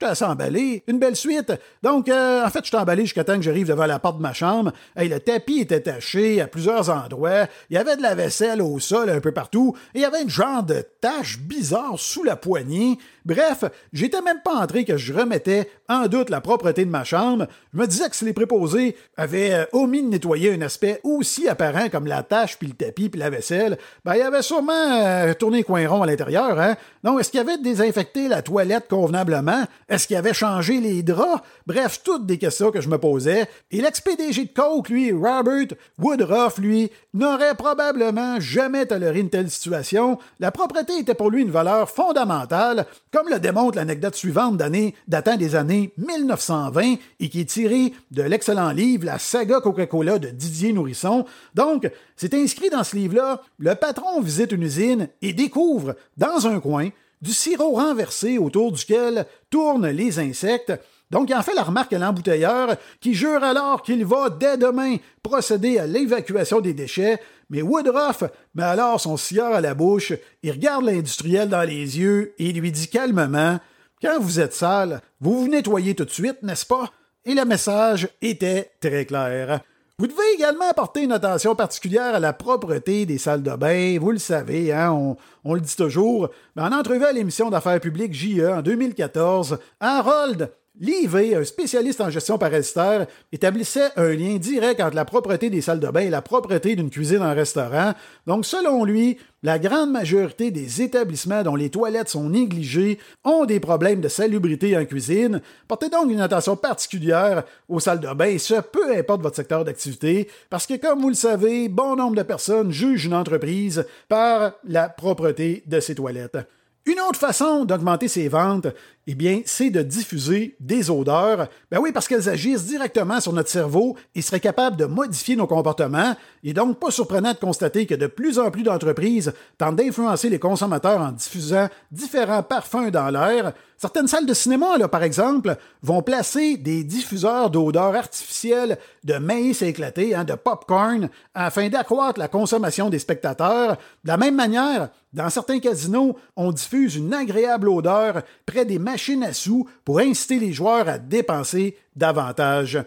J'étais 0.00 0.12
assez 0.12 0.24
emballé. 0.24 0.84
Une 0.86 1.00
belle 1.00 1.16
suite. 1.16 1.52
Donc, 1.82 2.08
euh, 2.08 2.46
en 2.46 2.50
fait, 2.50 2.60
je 2.60 2.68
suis 2.68 2.76
emballé 2.76 3.02
jusqu'à 3.02 3.24
temps 3.24 3.34
que 3.34 3.42
j'arrive 3.42 3.66
devant 3.66 3.86
la 3.86 3.98
porte 3.98 4.18
de 4.18 4.22
ma 4.22 4.32
chambre. 4.32 4.72
Hey, 4.94 5.08
le 5.08 5.18
tapis 5.18 5.58
était 5.58 5.80
taché 5.80 6.40
à 6.40 6.46
plusieurs 6.46 6.88
endroits. 6.88 7.48
Il 7.68 7.74
y 7.74 7.78
avait 7.78 7.96
de 7.96 8.02
la 8.02 8.14
vaisselle 8.14 8.62
au 8.62 8.78
sol 8.78 9.10
un 9.10 9.18
peu 9.18 9.32
partout. 9.32 9.74
Et 9.94 9.98
il 9.98 10.02
y 10.02 10.04
avait 10.04 10.22
une 10.22 10.30
genre 10.30 10.62
de 10.62 10.84
tache 11.00 11.40
bizarre 11.40 11.98
sous 11.98 12.22
la 12.22 12.36
poignée. 12.36 12.96
Bref, 13.28 13.64
j'étais 13.92 14.22
même 14.22 14.40
pas 14.42 14.54
entré 14.54 14.86
que 14.86 14.96
je 14.96 15.12
remettais 15.12 15.70
en 15.86 16.06
doute 16.06 16.30
la 16.30 16.40
propreté 16.40 16.86
de 16.86 16.90
ma 16.90 17.04
chambre. 17.04 17.46
Je 17.74 17.78
me 17.78 17.86
disais 17.86 18.08
que 18.08 18.16
si 18.16 18.24
les 18.24 18.32
préposés 18.32 18.96
avaient 19.18 19.52
euh, 19.52 19.64
omis 19.74 20.02
de 20.02 20.08
nettoyer 20.08 20.54
un 20.54 20.62
aspect 20.62 20.98
aussi 21.04 21.46
apparent 21.46 21.90
comme 21.90 22.06
la 22.06 22.22
tâche, 22.22 22.58
puis 22.58 22.68
le 22.68 22.72
tapis, 22.72 23.10
puis 23.10 23.20
la 23.20 23.28
vaisselle, 23.28 23.76
ben 24.02 24.14
il 24.14 24.20
y 24.20 24.22
avait 24.22 24.40
sûrement 24.40 24.72
euh, 24.72 25.34
tourné 25.34 25.62
coin 25.62 25.86
rond 25.86 26.02
à 26.02 26.06
l'intérieur, 26.06 26.58
hein? 26.58 26.76
Non, 27.04 27.18
est-ce 27.18 27.30
qu'il 27.30 27.38
y 27.38 27.42
avait 27.42 27.58
désinfecté 27.58 28.28
la 28.28 28.40
toilette 28.40 28.88
convenablement? 28.88 29.64
Est-ce 29.90 30.06
qu'il 30.06 30.16
avait 30.16 30.32
changé 30.32 30.80
les 30.80 31.02
draps? 31.02 31.42
Bref, 31.66 32.00
toutes 32.02 32.24
des 32.24 32.38
questions 32.38 32.70
que 32.70 32.80
je 32.80 32.88
me 32.88 32.96
posais. 32.96 33.46
Et 33.70 33.82
l'ex-PDG 33.82 34.46
de 34.46 34.52
Coke, 34.54 34.88
lui, 34.88 35.12
Robert 35.12 35.76
Woodruff, 35.98 36.56
lui, 36.56 36.90
n'aurait 37.12 37.54
probablement 37.54 38.40
jamais 38.40 38.86
toléré 38.86 39.20
une 39.20 39.30
telle 39.30 39.50
situation. 39.50 40.18
La 40.40 40.50
propreté 40.50 40.98
était 40.98 41.14
pour 41.14 41.30
lui 41.30 41.42
une 41.42 41.50
valeur 41.50 41.90
fondamentale, 41.90 42.86
comme 43.18 43.30
le 43.30 43.40
démontre 43.40 43.78
l'anecdote 43.78 44.14
suivante 44.14 44.58
d'année 44.58 44.94
datant 45.08 45.36
des 45.36 45.56
années 45.56 45.92
1920 45.98 46.94
et 47.18 47.28
qui 47.28 47.40
est 47.40 47.50
tirée 47.50 47.92
de 48.12 48.22
l'excellent 48.22 48.70
livre 48.70 49.06
La 49.06 49.18
saga 49.18 49.60
Coca-Cola 49.60 50.20
de 50.20 50.28
Didier 50.28 50.72
Nourrisson. 50.72 51.24
Donc, 51.52 51.90
c'est 52.14 52.32
inscrit 52.34 52.70
dans 52.70 52.84
ce 52.84 52.94
livre-là, 52.94 53.42
le 53.58 53.74
patron 53.74 54.20
visite 54.20 54.52
une 54.52 54.62
usine 54.62 55.08
et 55.20 55.32
découvre, 55.32 55.96
dans 56.16 56.46
un 56.46 56.60
coin, 56.60 56.90
du 57.20 57.32
sirop 57.32 57.72
renversé 57.72 58.38
autour 58.38 58.70
duquel 58.70 59.26
tournent 59.50 59.88
les 59.88 60.20
insectes. 60.20 60.72
Donc, 61.10 61.28
il 61.28 61.34
en 61.34 61.42
fait 61.42 61.54
la 61.54 61.64
remarque 61.64 61.92
à 61.94 61.98
l'embouteilleur 61.98 62.76
qui 63.00 63.14
jure 63.14 63.42
alors 63.42 63.82
qu'il 63.82 64.04
va 64.04 64.30
dès 64.30 64.58
demain 64.58 64.94
procéder 65.24 65.80
à 65.80 65.88
l'évacuation 65.88 66.60
des 66.60 66.72
déchets 66.72 67.18
mais 67.50 67.62
Woodruff 67.62 68.24
met 68.54 68.62
alors 68.62 69.00
son 69.00 69.16
cigare 69.16 69.54
à 69.54 69.60
la 69.60 69.74
bouche, 69.74 70.12
il 70.42 70.50
regarde 70.50 70.84
l'industriel 70.84 71.48
dans 71.48 71.62
les 71.62 71.98
yeux 71.98 72.34
et 72.38 72.52
lui 72.52 72.72
dit 72.72 72.88
calmement 72.88 73.58
Quand 74.02 74.20
vous 74.20 74.40
êtes 74.40 74.54
sale, 74.54 75.00
vous 75.20 75.40
vous 75.40 75.48
nettoyez 75.48 75.94
tout 75.94 76.04
de 76.04 76.10
suite, 76.10 76.42
n'est-ce 76.42 76.66
pas 76.66 76.90
Et 77.24 77.34
le 77.34 77.44
message 77.44 78.08
était 78.20 78.72
très 78.80 79.06
clair. 79.06 79.60
Vous 80.00 80.06
devez 80.06 80.34
également 80.34 80.68
apporter 80.70 81.02
une 81.02 81.10
attention 81.10 81.56
particulière 81.56 82.14
à 82.14 82.20
la 82.20 82.32
propreté 82.32 83.04
des 83.04 83.18
salles 83.18 83.42
de 83.42 83.56
bain. 83.56 83.98
Vous 83.98 84.12
le 84.12 84.18
savez, 84.18 84.72
hein, 84.72 84.92
on, 84.92 85.16
on, 85.42 85.54
le 85.54 85.60
dit 85.60 85.74
toujours. 85.74 86.30
Mais 86.54 86.62
en 86.62 86.70
entrevue 86.70 87.04
à 87.04 87.10
l'émission 87.10 87.50
d'affaires 87.50 87.80
publiques 87.80 88.14
JE 88.14 88.44
en 88.44 88.62
2014, 88.62 89.58
Harold 89.80 90.52
L'IV, 90.80 91.34
un 91.34 91.42
spécialiste 91.42 92.00
en 92.00 92.08
gestion 92.08 92.38
parasitaire, 92.38 93.08
établissait 93.32 93.90
un 93.96 94.10
lien 94.10 94.36
direct 94.36 94.80
entre 94.80 94.94
la 94.94 95.04
propreté 95.04 95.50
des 95.50 95.60
salles 95.60 95.80
de 95.80 95.88
bain 95.88 96.02
et 96.02 96.10
la 96.10 96.22
propreté 96.22 96.76
d'une 96.76 96.90
cuisine 96.90 97.22
en 97.22 97.34
restaurant. 97.34 97.94
Donc, 98.28 98.46
selon 98.46 98.84
lui, 98.84 99.18
la 99.42 99.58
grande 99.58 99.90
majorité 99.90 100.52
des 100.52 100.80
établissements 100.80 101.42
dont 101.42 101.56
les 101.56 101.70
toilettes 101.70 102.10
sont 102.10 102.30
négligées 102.30 103.00
ont 103.24 103.44
des 103.44 103.58
problèmes 103.58 104.00
de 104.00 104.06
salubrité 104.06 104.76
en 104.76 104.84
cuisine. 104.84 105.42
Portez 105.66 105.88
donc 105.88 106.12
une 106.12 106.20
attention 106.20 106.54
particulière 106.54 107.42
aux 107.68 107.80
salles 107.80 108.00
de 108.00 108.14
bain, 108.14 108.38
ce 108.38 108.60
peu 108.60 108.96
importe 108.96 109.22
votre 109.22 109.36
secteur 109.36 109.64
d'activité, 109.64 110.28
parce 110.48 110.66
que 110.68 110.74
comme 110.74 111.00
vous 111.00 111.08
le 111.08 111.14
savez, 111.14 111.68
bon 111.68 111.96
nombre 111.96 112.16
de 112.16 112.22
personnes 112.22 112.70
jugent 112.70 113.06
une 113.06 113.14
entreprise 113.14 113.84
par 114.08 114.52
la 114.62 114.88
propreté 114.88 115.64
de 115.66 115.80
ses 115.80 115.96
toilettes. 115.96 116.38
Une 116.86 117.00
autre 117.00 117.18
façon 117.18 117.64
d'augmenter 117.64 118.08
ses 118.08 118.28
ventes, 118.28 118.68
eh 119.06 119.14
bien, 119.14 119.42
c'est 119.44 119.68
de 119.68 119.82
diffuser 119.82 120.56
des 120.58 120.90
odeurs. 120.90 121.48
Ben 121.70 121.80
oui, 121.80 121.92
parce 121.92 122.08
qu'elles 122.08 122.28
agissent 122.28 122.64
directement 122.64 123.20
sur 123.20 123.32
notre 123.32 123.50
cerveau 123.50 123.96
et 124.14 124.22
seraient 124.22 124.40
capables 124.40 124.76
de 124.76 124.86
modifier 124.86 125.36
nos 125.36 125.46
comportements. 125.46 126.16
Il 126.42 126.54
donc 126.54 126.78
pas 126.78 126.90
surprenant 126.90 127.32
de 127.32 127.38
constater 127.38 127.84
que 127.84 127.94
de 127.94 128.06
plus 128.06 128.38
en 128.38 128.50
plus 128.50 128.62
d'entreprises 128.62 129.32
tentent 129.58 129.76
d'influencer 129.76 130.30
les 130.30 130.38
consommateurs 130.38 131.00
en 131.00 131.12
diffusant 131.12 131.68
différents 131.90 132.42
parfums 132.42 132.90
dans 132.90 133.10
l'air. 133.10 133.52
Certaines 133.80 134.08
salles 134.08 134.26
de 134.26 134.34
cinéma, 134.34 134.76
là, 134.76 134.88
par 134.88 135.04
exemple, 135.04 135.56
vont 135.82 136.02
placer 136.02 136.56
des 136.56 136.82
diffuseurs 136.82 137.48
d'odeurs 137.48 137.94
artificielles 137.94 138.76
de 139.04 139.14
maïs 139.14 139.62
éclaté, 139.62 140.16
hein, 140.16 140.24
de 140.24 140.34
popcorn, 140.34 141.08
afin 141.32 141.68
d'accroître 141.68 142.18
la 142.18 142.26
consommation 142.26 142.90
des 142.90 142.98
spectateurs. 142.98 143.76
De 144.02 144.08
la 144.08 144.16
même 144.16 144.34
manière, 144.34 144.88
dans 145.12 145.30
certains 145.30 145.60
casinos, 145.60 146.16
on 146.34 146.50
diffuse 146.50 146.96
une 146.96 147.14
agréable 147.14 147.68
odeur 147.68 148.22
près 148.44 148.64
des 148.64 148.80
machines 148.80 148.98
machine 148.98 149.22
à 149.22 149.32
sous 149.32 149.68
pour 149.84 150.00
inciter 150.00 150.40
les 150.40 150.52
joueurs 150.52 150.88
à 150.88 150.98
dépenser 150.98 151.76
davantage. 151.94 152.82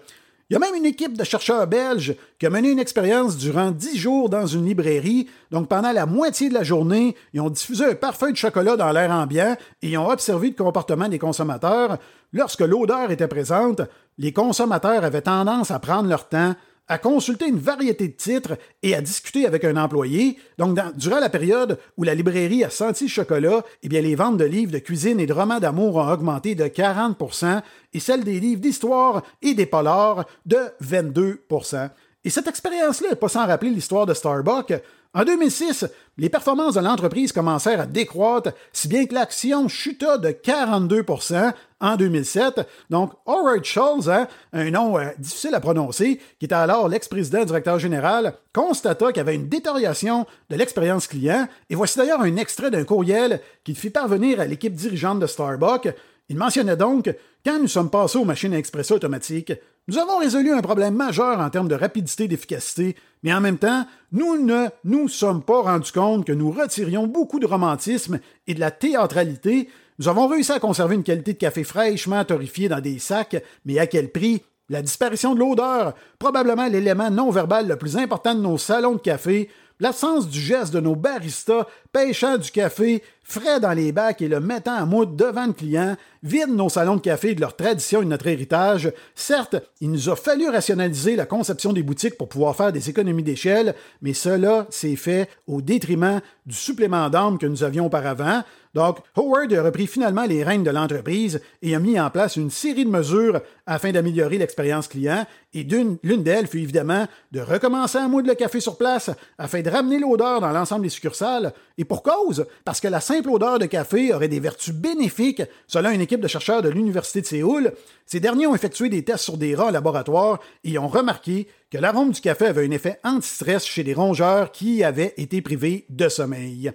Il 0.52 0.56
y 0.56 0.58
a 0.58 0.60
même 0.60 0.76
une 0.76 0.86
équipe 0.86 1.18
de 1.18 1.24
chercheurs 1.24 1.66
belges 1.66 2.14
qui 2.38 2.46
a 2.46 2.50
mené 2.50 2.72
une 2.72 2.80
expérience 2.80 3.38
durant 3.38 3.72
dix 3.72 3.98
jours 3.98 4.28
dans 4.28 4.46
une 4.46 4.66
librairie. 4.66 5.30
Donc, 5.50 5.70
pendant 5.70 5.94
la 5.94 6.06
moitié 6.06 6.50
de 6.50 6.54
la 6.54 6.64
journée, 6.64 7.16
ils 7.34 7.40
ont 7.40 7.50
diffusé 7.50 7.86
un 7.86 7.96
parfum 7.96 8.32
de 8.32 8.36
chocolat 8.36 8.76
dans 8.76 8.92
l'air 8.92 9.12
ambiant 9.12 9.56
et 9.82 9.92
ils 9.92 9.98
ont 9.98 10.10
observé 10.10 10.50
le 10.50 10.62
comportement 10.62 11.08
des 11.08 11.20
consommateurs. 11.20 12.00
Lorsque 12.34 12.60
l'odeur 12.60 13.12
était 13.12 13.30
présente, 13.30 13.80
les 14.18 14.34
consommateurs 14.34 15.06
avaient 15.06 15.22
tendance 15.22 15.72
à 15.72 15.80
prendre 15.80 16.10
leur 16.10 16.28
temps, 16.28 16.54
à 16.88 16.98
consulter 16.98 17.48
une 17.48 17.58
variété 17.58 18.08
de 18.08 18.14
titres 18.14 18.58
et 18.84 18.96
à 18.96 19.02
discuter 19.02 19.46
avec 19.46 19.64
un 19.64 19.78
employé. 19.78 20.38
Donc, 20.58 20.78
durant 20.96 21.20
la 21.20 21.30
période 21.30 21.80
où 21.98 22.04
la 22.04 22.16
librairie 22.16 22.64
a 22.64 22.70
senti 22.70 23.06
le 23.06 23.10
chocolat, 23.10 23.64
eh 23.84 23.88
les 23.88 24.16
ventes 24.16 24.38
de 24.38 24.46
livres 24.46 24.72
de 24.72 24.80
cuisine 24.80 25.20
et 25.20 25.26
de 25.26 25.34
romans 25.34 25.60
d'amour 25.60 25.96
ont 25.96 26.12
augmenté 26.12 26.54
de 26.56 26.66
40% 26.66 27.62
et 27.94 28.00
celles 28.00 28.24
des 28.24 28.40
livres 28.40 28.62
d'histoire 28.62 29.24
et 29.42 29.54
des 29.54 29.66
polars 29.66 30.26
de 30.46 30.58
22% 30.84 31.90
Et 32.24 32.30
cette 32.30 32.48
expérience-là 32.48 33.10
n'est 33.10 33.16
pas 33.16 33.30
sans 33.30 33.46
rappeler 33.46 33.70
l'histoire 33.70 34.06
de 34.06 34.14
Starbucks. 34.14 34.74
En 35.14 35.26
2006, 35.26 35.86
les 36.18 36.30
performances 36.30 36.76
de 36.76 36.80
l'entreprise 36.80 37.34
commencèrent 37.34 37.82
à 37.82 37.86
décroître, 37.86 38.54
si 38.72 38.88
bien 38.88 39.06
que 39.06 39.14
l'action 39.14 39.68
chuta 39.68 40.18
de 40.18 40.30
42% 40.30 41.52
en 41.82 41.96
2007. 41.98 42.62
Donc, 42.90 43.12
Howard 43.26 43.66
Schultz, 43.66 44.08
hein, 44.08 44.28
un 44.54 44.72
nom 44.72 44.98
euh, 44.98 45.10
difficile 45.18 45.54
à 45.54 45.60
prononcer, 45.60 46.22
qui 46.40 46.46
était 46.46 46.56
alors 46.56 46.88
l'ex-président 46.88 47.44
directeur 47.44 47.78
général, 47.78 48.36
constata 48.54 49.08
qu'il 49.08 49.18
y 49.18 49.20
avait 49.20 49.36
une 49.36 49.50
détérioration 49.50 50.26
de 50.50 50.56
l'expérience 50.56 51.08
client. 51.08 51.46
Et 51.70 51.76
voici 51.76 51.98
d'ailleurs 51.98 52.22
un 52.22 52.38
extrait 52.38 52.72
d'un 52.72 52.86
courriel 52.86 53.42
qu'il 53.66 53.76
fit 53.76 53.90
parvenir 53.90 54.40
à 54.40 54.46
l'équipe 54.46 54.74
dirigeante 54.74 55.20
de 55.20 55.28
Starbucks. 55.28 55.94
Il 56.30 56.38
mentionnait 56.38 56.78
donc 56.78 57.14
Quand 57.46 57.60
nous 57.60 57.68
sommes 57.68 57.90
passés 57.90 58.18
aux 58.18 58.24
machines 58.24 58.54
à 58.54 58.58
expresso 58.58 58.96
automatiques, 58.96 59.52
Nous 59.92 59.98
avons 59.98 60.20
résolu 60.20 60.54
un 60.54 60.62
problème 60.62 60.96
majeur 60.96 61.42
en 61.42 61.50
termes 61.50 61.68
de 61.68 61.76
rapidité 61.76 62.24
et 62.24 62.28
d'efficacité, 62.30 62.96
mais 63.24 63.34
en 63.34 63.42
même 63.42 63.58
temps, 63.58 63.86
nous 64.14 64.42
ne 64.42 64.68
nous 64.86 65.10
sommes 65.10 65.44
pas 65.44 65.64
rendus 65.64 65.92
compte 65.92 66.24
que 66.24 66.32
nous 66.32 66.50
retirions 66.50 67.08
beaucoup 67.08 67.40
de 67.40 67.46
romantisme 67.46 68.22
et 68.48 68.54
de 68.54 68.62
la 68.62 68.72
théâtralité. 68.72 69.68
Nous 70.00 70.08
avons 70.08 70.28
réussi 70.28 70.54
à 70.54 70.62
conserver 70.62 70.96
une 70.96 71.04
qualité 71.04 71.34
de 71.34 71.38
café 71.38 71.66
fraîchement 71.66 72.24
torréfié 72.24 72.70
dans 72.70 72.80
des 72.80 73.00
sacs, 73.00 73.44
mais 73.66 73.80
à 73.80 73.88
quel 73.88 74.14
prix? 74.14 74.42
La 74.70 74.82
disparition 74.82 75.36
de 75.36 75.42
l'odeur, 75.42 75.94
probablement 76.20 76.68
l'élément 76.68 77.12
non 77.12 77.30
verbal 77.30 77.68
le 77.68 77.76
plus 77.76 77.98
important 77.98 78.34
de 78.34 78.40
nos 78.40 78.58
salons 78.58 78.94
de 78.94 79.02
café, 79.02 79.50
l'absence 79.82 80.30
du 80.30 80.40
geste 80.40 80.74
de 80.74 80.80
nos 80.80 80.96
baristas 80.96 81.68
pêchant 81.92 82.38
du 82.38 82.50
café 82.50 83.04
frais 83.24 83.60
dans 83.60 83.74
les 83.74 83.92
bacs 83.92 84.22
et 84.22 84.28
le 84.28 84.40
mettant 84.40 84.76
à 84.76 84.86
moudre 84.86 85.14
devant 85.14 85.48
le 85.48 85.54
client, 85.54 85.96
vident 86.24 86.54
nos 86.54 86.70
salons 86.70 86.96
de 86.96 87.02
café 87.02 87.34
de 87.34 87.42
leur 87.42 87.56
tradition 87.56 88.02
et 88.02 88.06
de 88.06 88.10
notre 88.10 88.28
héritage. 88.28 88.92
Certes, 89.16 89.56
il 89.80 89.92
nous 89.92 90.10
a 90.10 90.16
fallu 90.16 90.50
rationaliser 90.50 91.16
la 91.16 91.26
conception 91.26 91.74
des 91.74 91.84
boutiques 91.84 92.18
pour 92.18 92.30
pouvoir 92.30 92.56
faire 92.56 92.72
des 92.72 92.90
économies 92.90 93.24
d'échelle, 93.24 93.76
mais 94.02 94.14
cela 94.14 94.68
s'est 94.70 94.96
fait 94.96 95.30
au 95.48 95.62
détriment 95.62 96.22
du 96.46 96.56
supplément 96.56 97.10
d'âme 97.10 97.38
que 97.38 97.46
nous 97.46 97.64
avions 97.64 97.86
auparavant. 97.86 98.44
Donc, 98.74 99.00
Howard 99.16 99.54
a 99.54 99.64
repris 99.64 99.86
finalement 99.86 100.24
les 100.24 100.44
rênes 100.44 100.64
de 100.64 100.72
l'entreprise 100.72 101.42
et 101.62 101.76
a 101.76 101.80
mis 101.80 102.00
en 102.00 102.10
place 102.10 102.38
une 102.38 102.50
série 102.50 102.86
de 102.86 102.90
mesures 102.90 103.42
afin 103.66 103.92
d'améliorer 103.92 104.38
l'expérience 104.38 104.88
client, 104.88 105.26
et 105.54 105.64
l'une 105.64 106.24
d'elles 106.24 106.48
fut 106.48 106.60
évidemment 106.60 107.06
de 107.34 107.42
recommencer 107.42 107.98
à 107.98 108.08
moudre 108.08 108.30
le 108.30 108.36
café 108.36 108.62
sur 108.62 108.78
place 108.78 109.10
afin 109.38 109.62
de 109.62 109.70
ramener 109.70 110.00
l'odeur 110.00 110.40
dans 110.40 110.52
l'ensemble 110.52 110.84
des 110.84 110.90
succursales, 110.90 111.54
et 111.78 111.84
pour 111.84 112.02
cause, 112.02 112.46
parce 112.64 112.80
que 112.80 112.88
la 112.88 113.02
simple 113.12 113.30
odeur 113.30 113.60
de 113.60 113.66
café 113.66 114.14
aurait 114.14 114.30
des 114.30 114.40
vertus 114.40 114.74
bénéfiques 114.74 115.44
selon 115.68 115.90
une 115.90 116.00
équipe 116.00 116.22
de 116.22 116.30
chercheurs 116.30 116.62
de 116.62 116.70
l'Université 116.70 117.20
de 117.20 117.26
Séoul. 117.26 117.74
Ces 118.06 118.22
derniers 118.22 118.48
ont 118.48 118.56
effectué 118.56 118.88
des 118.88 119.04
tests 119.04 119.26
sur 119.26 119.38
des 119.38 119.54
rats 119.54 119.68
en 119.68 119.72
laboratoire 119.72 120.40
et 120.64 120.78
ont 120.78 120.88
remarqué 120.88 121.48
que 121.70 121.78
l'arôme 121.78 122.12
du 122.12 122.22
café 122.22 122.46
avait 122.46 122.66
un 122.66 122.72
effet 122.72 123.02
anti-stress 123.04 123.66
chez 123.66 123.84
les 123.84 123.94
rongeurs 123.94 124.54
qui 124.54 124.82
avaient 124.82 125.14
été 125.18 125.42
privés 125.42 125.86
de 125.90 126.08
sommeil. 126.08 126.72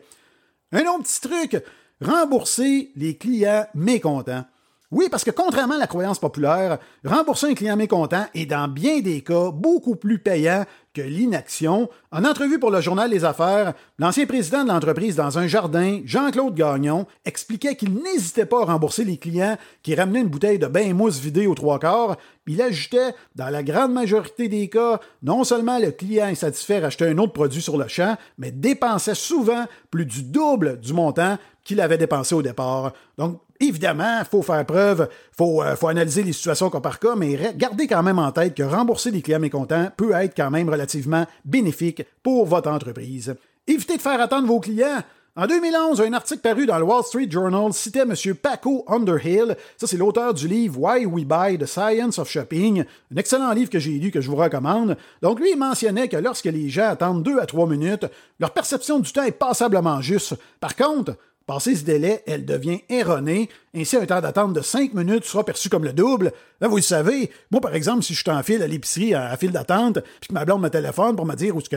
Un 0.73 0.83
autre 0.83 1.05
petit 1.05 1.21
truc, 1.23 1.65
rembourser 2.03 2.91
les 2.97 3.17
clients 3.17 3.67
mécontents. 3.75 4.45
Oui, 4.93 5.09
parce 5.11 5.25
que 5.25 5.33
contrairement 5.33 5.75
à 5.75 5.79
la 5.79 5.89
croyance 5.89 6.21
populaire, 6.21 6.79
rembourser 7.05 7.49
un 7.49 7.55
client 7.55 7.77
mécontent 7.77 8.27
est 8.35 8.47
dans 8.47 8.69
bien 8.69 9.01
des 9.01 9.21
cas 9.21 9.51
beaucoup 9.51 9.97
plus 9.97 10.21
payant 10.21 10.65
que 10.95 11.03
l'inaction. 11.03 11.91
En 12.13 12.25
entrevue 12.25 12.61
pour 12.61 12.71
le 12.71 12.81
journal 12.81 13.11
Les 13.11 13.25
Affaires, 13.25 13.75
l'ancien 13.99 14.27
président 14.27 14.63
de 14.63 14.69
l'entreprise 14.69 15.17
dans 15.17 15.39
un 15.39 15.49
jardin, 15.49 16.01
Jean-Claude 16.05 16.55
Gagnon, 16.55 17.05
expliquait 17.25 17.75
qu'il 17.75 17.95
n'hésitait 17.95 18.47
pas 18.47 18.63
à 18.63 18.67
rembourser 18.67 19.05
les 19.05 19.17
clients 19.17 19.59
qui 19.83 19.97
ramenaient 19.97 20.21
une 20.21 20.29
bouteille 20.29 20.61
de 20.61 20.69
bain 20.69 20.95
mousse 20.95 21.19
vidée 21.19 21.49
aux 21.49 21.57
trois 21.57 21.81
quarts. 21.81 22.17
Il 22.47 22.63
ajoutait, 22.63 23.13
dans 23.35 23.51
la 23.51 23.65
grande 23.65 23.93
majorité 23.93 24.49
des 24.49 24.69
cas, 24.69 25.01
non 25.21 25.43
seulement 25.43 25.81
le 25.81 25.91
client 25.91 26.27
insatisfait 26.27 26.85
achetait 26.85 27.09
un 27.09 27.19
autre 27.19 27.33
produit 27.33 27.61
sur 27.61 27.77
le 27.77 27.89
champ, 27.89 28.17
mais 28.39 28.53
dépensait 28.53 29.17
souvent 29.17 29.65
plus 29.91 30.07
du 30.07 30.23
double 30.23 30.79
du 30.79 30.93
montant 30.93 31.39
qu'il 31.65 31.81
avait 31.81 31.99
dépensé 31.99 32.37
au 32.37 32.43
départ. 32.43 32.93
Donc, 33.19 33.41
Évidemment, 33.61 34.19
il 34.21 34.27
faut 34.27 34.43
faire 34.43 34.65
preuve, 34.67 35.09
il 35.11 35.37
faut, 35.37 35.63
euh, 35.63 35.77
faut, 35.77 35.89
analyser 35.89 36.23
les 36.23 36.33
situations 36.33 36.71
cas 36.71 36.81
par 36.81 36.99
cas, 36.99 37.15
mais 37.17 37.39
gardez 37.57 37.87
quand 37.87 38.03
même 38.03 38.19
en 38.19 38.33
tête 38.33 38.55
que 38.55 38.63
rembourser 38.63 39.11
des 39.11 39.23
clients 39.23 39.41
mécontents 39.41 39.91
peut 39.97 40.13
être 40.13 40.37
quand 40.37 40.51
même 40.51 40.69
relativement 40.69 41.27
bénéfique 41.45 42.03
pour 42.23 42.47
votre 42.47 42.71
entreprise. 42.71 43.35
Évitez 43.67 43.97
de 43.97 44.03
faire 44.03 44.21
attendre 44.21 44.47
vos 44.47 44.61
clients. 44.61 45.03
En 45.39 45.47
2011, 45.47 46.01
un 46.01 46.15
article 46.15 46.41
paru 46.41 46.65
dans 46.65 46.79
le 46.79 46.85
Wall 46.85 47.05
Street 47.05 47.31
Journal 47.31 47.71
citait 47.75 48.01
M. 48.01 48.15
Paco 48.41 48.87
Underhill. 48.89 49.55
Ça, 49.77 49.87
c'est 49.87 49.99
l'auteur 49.99 50.33
du 50.33 50.49
livre 50.49 50.81
Why 50.81 51.05
We 51.05 51.27
Buy 51.27 51.59
The 51.59 51.67
Science 51.67 52.19
of 52.19 52.31
Shopping, 52.31 52.85
un 53.13 53.17
excellent 53.17 53.53
livre 53.53 53.69
que 53.69 53.79
j'ai 53.79 53.99
lu 53.99 54.11
que 54.11 54.23
je 54.23 54.31
vous 54.31 54.37
recommande. 54.37 54.97
Donc, 55.21 55.39
lui, 55.39 55.55
mentionnait 55.55 56.09
que 56.09 56.17
lorsque 56.17 56.47
les 56.47 56.71
gens 56.71 56.89
attendent 56.89 57.23
deux 57.23 57.39
à 57.39 57.45
trois 57.45 57.67
minutes, 57.67 58.07
leur 58.41 58.53
perception 58.53 58.99
du 58.99 59.13
temps 59.13 59.25
est 59.25 59.33
passablement 59.33 60.01
juste. 60.01 60.37
Par 60.59 60.75
contre, 60.75 61.17
Passé 61.47 61.77
ce 61.77 61.85
délai, 61.85 62.25
elle 62.27 62.45
devient 62.45 62.81
erronée 62.89 63.49
ainsi, 63.77 63.97
un 63.97 64.07
temps 64.07 64.21
d'attente 64.21 64.55
de 64.55 64.61
5 64.63 64.95
minutes 64.95 65.25
sera 65.25 65.45
perçu 65.45 65.69
comme 65.69 65.85
le 65.85 65.93
double. 65.93 66.33
Là, 66.61 66.69
vous 66.69 66.77
le 66.77 66.83
savez, 66.83 67.31
moi, 67.51 67.61
par 67.61 67.75
exemple, 67.75 68.03
si 68.03 68.15
je 68.15 68.23
suis 68.23 68.31
en 68.31 68.43
file 68.43 68.63
à 68.63 68.67
l'épicerie, 68.67 69.15
à 69.15 69.37
file 69.37 69.53
d'attente, 69.53 70.01
puis 70.21 70.29
que 70.29 70.33
ma 70.35 70.45
blonde 70.45 70.63
me 70.63 70.71
téléphone 70.71 71.15
pour 71.15 71.27
me 71.27 71.35
dire 71.35 71.55
où 71.55 71.61
est-ce 71.61 71.69
que 71.69 71.77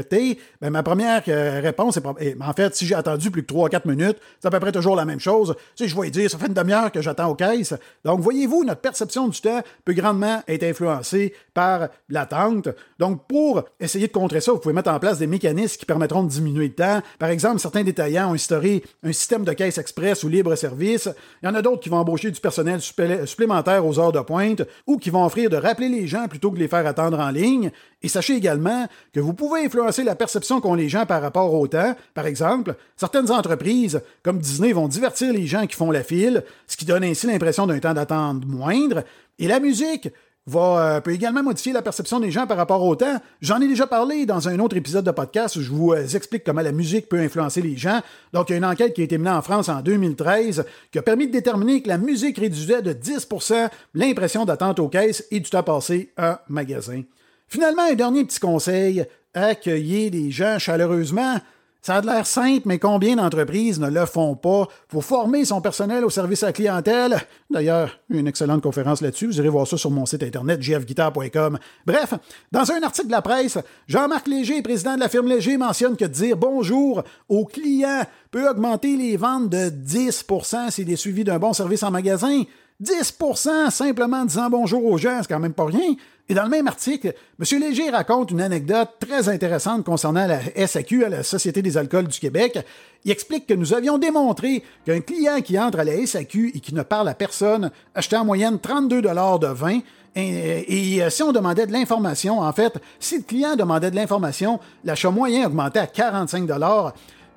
ben, 0.61 0.69
ma 0.69 0.83
première 0.83 1.21
euh, 1.27 1.59
réponse 1.61 1.97
est... 1.97 2.37
En 2.41 2.53
fait, 2.53 2.75
si 2.75 2.85
j'ai 2.85 2.95
attendu 2.95 3.31
plus 3.31 3.43
que 3.43 3.53
3-4 3.53 3.81
minutes, 3.85 4.17
c'est 4.39 4.47
à 4.47 4.51
peu 4.51 4.59
près 4.59 4.71
toujours 4.71 4.95
la 4.95 5.05
même 5.05 5.19
chose. 5.19 5.55
Tu 5.75 5.87
je 5.87 5.99
vais 5.99 6.09
dire, 6.09 6.29
ça 6.29 6.37
fait 6.37 6.47
une 6.47 6.53
demi-heure 6.53 6.91
que 6.91 7.01
j'attends 7.01 7.29
aux 7.29 7.35
caisses. 7.35 7.73
Donc, 8.05 8.21
voyez-vous, 8.21 8.63
notre 8.63 8.81
perception 8.81 9.27
du 9.27 9.39
temps 9.41 9.61
peut 9.83 9.93
grandement 9.93 10.41
être 10.47 10.63
influencée 10.63 11.33
par 11.53 11.89
l'attente. 12.07 12.69
Donc, 12.97 13.27
pour 13.27 13.63
essayer 13.79 14.07
de 14.07 14.13
contrer 14.13 14.39
ça, 14.39 14.53
vous 14.53 14.59
pouvez 14.59 14.73
mettre 14.73 14.91
en 14.91 14.99
place 14.99 15.19
des 15.19 15.27
mécanismes 15.27 15.77
qui 15.77 15.85
permettront 15.85 16.23
de 16.23 16.29
diminuer 16.29 16.67
le 16.67 16.75
temps. 16.75 17.01
Par 17.17 17.29
exemple, 17.29 17.59
certains 17.59 17.83
détaillants 17.83 18.31
ont 18.31 18.35
instauré 18.35 18.83
un 19.03 19.11
système 19.11 19.43
de 19.43 19.51
caisse 19.51 19.77
express 19.77 20.23
ou 20.23 20.29
libre-service. 20.29 21.09
Il 21.43 21.47
y 21.47 21.49
en 21.49 21.55
a 21.55 21.61
d'autres 21.61 21.81
qui 21.81 21.88
vont 21.89 21.97
embaucher 21.97 22.31
du 22.31 22.39
personnel 22.39 22.79
supplémentaire 22.81 23.85
aux 23.85 23.99
heures 23.99 24.11
de 24.11 24.19
pointe 24.19 24.61
ou 24.87 24.97
qui 24.97 25.09
vont 25.09 25.25
offrir 25.25 25.49
de 25.49 25.57
rappeler 25.57 25.89
les 25.89 26.07
gens 26.07 26.27
plutôt 26.27 26.51
que 26.51 26.55
de 26.55 26.61
les 26.61 26.67
faire 26.67 26.85
attendre 26.85 27.19
en 27.19 27.29
ligne. 27.29 27.71
Et 28.01 28.07
sachez 28.07 28.35
également 28.35 28.87
que 29.13 29.19
vous 29.19 29.33
pouvez 29.33 29.65
influencer 29.65 30.03
la 30.03 30.15
perception 30.15 30.61
qu'ont 30.61 30.75
les 30.75 30.89
gens 30.89 31.05
par 31.05 31.21
rapport 31.21 31.53
au 31.53 31.67
temps. 31.67 31.95
Par 32.13 32.25
exemple, 32.25 32.75
certaines 32.95 33.31
entreprises, 33.31 34.01
comme 34.23 34.39
Disney, 34.39 34.71
vont 34.71 34.87
divertir 34.87 35.33
les 35.33 35.47
gens 35.47 35.67
qui 35.67 35.75
font 35.75 35.91
la 35.91 36.03
file, 36.03 36.43
ce 36.67 36.77
qui 36.77 36.85
donne 36.85 37.03
ainsi 37.03 37.27
l'impression 37.27 37.67
d'un 37.67 37.79
temps 37.79 37.93
d'attente 37.93 38.45
moindre. 38.45 39.03
Et 39.37 39.47
la 39.47 39.59
musique, 39.59 40.09
va, 40.49 40.95
euh, 40.95 41.01
peut 41.01 41.13
également 41.13 41.43
modifier 41.43 41.71
la 41.71 41.81
perception 41.81 42.19
des 42.19 42.31
gens 42.31 42.47
par 42.47 42.57
rapport 42.57 42.83
au 42.83 42.95
temps. 42.95 43.21
J'en 43.41 43.61
ai 43.61 43.67
déjà 43.67 43.87
parlé 43.87 44.25
dans 44.25 44.49
un 44.49 44.59
autre 44.59 44.75
épisode 44.75 45.05
de 45.05 45.11
podcast 45.11 45.55
où 45.55 45.61
je 45.61 45.69
vous 45.71 45.93
euh, 45.93 46.07
explique 46.07 46.43
comment 46.43 46.61
la 46.61 46.71
musique 46.71 47.07
peut 47.07 47.19
influencer 47.19 47.61
les 47.61 47.77
gens. 47.77 48.01
Donc, 48.33 48.49
il 48.49 48.53
y 48.53 48.55
a 48.55 48.57
une 48.57 48.65
enquête 48.65 48.93
qui 48.93 49.01
a 49.01 49.03
été 49.03 49.17
menée 49.17 49.29
en 49.29 49.41
France 49.41 49.69
en 49.69 49.81
2013 49.81 50.65
qui 50.91 50.99
a 50.99 51.01
permis 51.01 51.27
de 51.27 51.31
déterminer 51.31 51.81
que 51.81 51.87
la 51.87 51.97
musique 51.97 52.37
réduisait 52.37 52.81
de 52.81 52.93
10% 52.93 53.69
l'impression 53.93 54.45
d'attente 54.45 54.79
aux 54.79 54.89
caisses 54.89 55.25
et 55.31 55.39
du 55.39 55.49
temps 55.49 55.63
passé 55.63 56.11
en 56.17 56.35
magasin. 56.49 57.03
Finalement, 57.47 57.83
un 57.89 57.95
dernier 57.95 58.25
petit 58.25 58.39
conseil, 58.39 59.05
accueillez 59.33 60.09
les 60.09 60.31
gens 60.31 60.59
chaleureusement. 60.59 61.37
Ça 61.81 61.95
a 61.95 62.01
l'air 62.01 62.27
simple, 62.27 62.63
mais 62.65 62.77
combien 62.77 63.15
d'entreprises 63.15 63.79
ne 63.79 63.89
le 63.89 64.05
font 64.05 64.35
pas 64.35 64.67
pour 64.89 65.05
former 65.05 65.45
son 65.45 65.61
personnel 65.61 66.03
au 66.03 66.09
service 66.09 66.43
à 66.43 66.47
la 66.47 66.53
clientèle? 66.53 67.17
D'ailleurs, 67.49 67.99
une 68.09 68.27
excellente 68.27 68.61
conférence 68.61 68.99
là-dessus. 68.99 69.27
Vous 69.27 69.37
irez 69.37 69.47
voir 69.47 69.65
ça 69.65 69.77
sur 69.77 69.89
mon 69.89 70.05
site 70.05 70.23
internet 70.23 70.59
gfguitar.com. 70.59 71.57
Bref, 71.85 72.15
dans 72.51 72.69
un 72.69 72.83
article 72.83 73.07
de 73.07 73.13
la 73.13 73.21
presse, 73.21 73.57
Jean-Marc 73.87 74.27
Léger, 74.27 74.61
président 74.61 74.95
de 74.95 74.99
la 74.99 75.07
firme 75.07 75.29
Léger, 75.29 75.57
mentionne 75.57 75.95
que 75.95 76.03
dire 76.03 76.35
bonjour 76.35 77.01
aux 77.29 77.45
clients 77.45 78.03
peut 78.29 78.49
augmenter 78.49 78.97
les 78.97 79.15
ventes 79.15 79.49
de 79.49 79.69
10% 79.69 80.71
s'il 80.71 80.91
est 80.91 80.97
suivi 80.97 81.23
d'un 81.23 81.39
bon 81.39 81.53
service 81.53 81.83
en 81.83 81.91
magasin. 81.91 82.43
10% 82.83 83.71
simplement 83.71 84.17
en 84.17 84.25
disant 84.25 84.49
bonjour 84.49 84.83
aux 84.85 84.97
gens, 84.97 85.19
c'est 85.21 85.29
quand 85.29 85.39
même 85.39 85.53
pas 85.53 85.65
rien. 85.65 85.95
Et 86.31 86.35
dans 86.35 86.43
le 86.43 86.49
même 86.49 86.67
article, 86.67 87.15
M. 87.39 87.59
Léger 87.59 87.89
raconte 87.89 88.29
une 88.29 88.41
anecdote 88.41 88.89
très 88.99 89.27
intéressante 89.29 89.83
concernant 89.83 90.27
la 90.27 90.39
SAQ, 90.67 91.05
à 91.05 91.09
la 91.09 91.23
Société 91.23 91.63
des 91.63 91.75
alcools 91.75 92.07
du 92.07 92.19
Québec. 92.19 92.59
Il 93.03 93.11
explique 93.11 93.47
que 93.47 93.55
nous 93.55 93.73
avions 93.73 93.97
démontré 93.97 94.63
qu'un 94.85 95.01
client 95.01 95.41
qui 95.41 95.57
entre 95.57 95.79
à 95.79 95.83
la 95.83 96.05
SAQ 96.05 96.51
et 96.53 96.59
qui 96.59 96.75
ne 96.75 96.83
parle 96.83 97.09
à 97.09 97.15
personne 97.15 97.71
achetait 97.95 98.17
en 98.17 98.25
moyenne 98.25 98.59
32 98.59 99.01
de 99.01 99.47
vin. 99.47 99.79
Et, 100.15 100.95
et, 100.95 101.03
euh, 101.03 101.09
si 101.09 101.23
on 101.23 101.31
demandait 101.31 101.65
de 101.65 101.71
l'information, 101.71 102.41
en 102.41 102.53
fait, 102.53 102.73
si 102.99 103.17
le 103.17 103.23
client 103.23 103.55
demandait 103.55 103.89
de 103.89 103.95
l'information, 103.95 104.59
l'achat 104.83 105.09
moyen 105.09 105.47
augmentait 105.47 105.79
à 105.79 105.87
45 105.87 106.47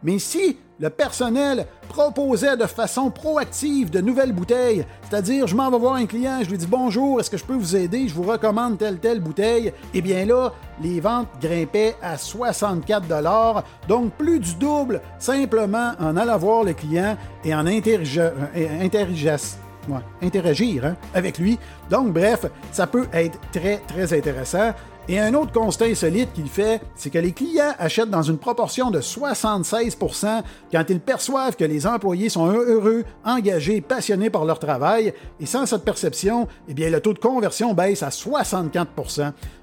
mais 0.03 0.19
si 0.19 0.59
le 0.83 0.91
personnel 0.91 1.67
proposait 1.89 2.57
de 2.57 2.67
façon 2.67 3.09
proactive 3.09 3.89
de 3.89 4.01
nouvelles 4.01 4.33
bouteilles, 4.33 4.85
c'est-à-dire 5.09 5.47
je 5.47 5.55
m'en 5.55 5.71
vais 5.71 5.79
voir 5.79 5.95
un 5.95 6.07
client, 6.07 6.41
je 6.43 6.51
lui 6.51 6.59
dis 6.59 6.67
bonjour, 6.67 7.21
est-ce 7.21 7.31
que 7.31 7.37
je 7.37 7.45
peux 7.45 7.55
vous 7.55 7.77
aider, 7.77 8.09
je 8.09 8.15
vous 8.15 8.25
recommande 8.25 8.79
telle 8.79 8.99
telle 8.99 9.21
bouteille, 9.21 9.73
eh 9.95 10.03
bien 10.03 10.27
là, 10.27 10.53
les 10.83 10.99
ventes 10.99 11.29
grimpaient 11.41 11.95
à 12.03 12.19
64 12.19 13.07
dollars, 13.07 13.63
donc 13.87 14.13
plus 14.15 14.41
du 14.41 14.57
double 14.57 15.01
simplement 15.21 15.93
en 16.01 16.17
allant 16.17 16.37
voir 16.37 16.65
le 16.65 16.73
client 16.73 17.17
et 17.45 17.55
en 17.55 17.65
interagir, 17.67 18.33
euh, 18.57 18.81
interagir 20.21 20.85
hein, 20.85 20.97
avec 21.15 21.39
lui. 21.39 21.59
Donc 21.91 22.13
bref, 22.13 22.47
ça 22.73 22.89
peut 22.89 23.07
être 23.13 23.39
très 23.53 23.79
très 23.87 24.17
intéressant. 24.17 24.73
Et 25.09 25.19
un 25.19 25.35
autre 25.35 25.53
constat 25.53 25.87
insolite 25.87 26.33
qu'il 26.33 26.49
fait, 26.49 26.81
c'est 26.95 27.11
que 27.11 27.19
les 27.19 27.33
clients 27.33 27.75
achètent 27.79 28.11
dans 28.11 28.23
une 28.23 28.39
proportion 28.39 28.91
de 28.91 29.01
76% 29.01 30.43
quand 30.71 30.85
ils 30.89 31.01
perçoivent 31.01 31.57
que 31.57 31.65
les 31.65 31.89
employés 31.89 32.29
sont 32.29 32.47
heureux, 32.47 33.05
engagés, 33.25 33.81
passionnés 33.81 34.31
par 34.31 34.45
leur 34.45 34.61
travail. 34.61 35.13
Et 35.41 35.47
sans 35.47 35.67
cette 35.67 35.85
perception, 35.85 36.47
eh 36.69 36.91
le 36.91 37.01
taux 37.01 37.15
de 37.15 37.19
conversion 37.19 37.75
baisse 37.75 38.05
à 38.05 38.13
64 38.13 38.91